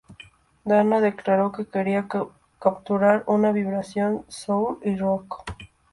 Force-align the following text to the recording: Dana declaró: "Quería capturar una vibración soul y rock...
Dana 0.65 0.99
declaró: 0.99 1.51
"Quería 1.51 2.07
capturar 2.57 3.23
una 3.27 3.51
vibración 3.51 4.25
soul 4.27 4.79
y 4.83 4.95
rock... 4.95 5.43